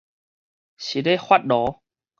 [0.77, 1.81] 是咧發爐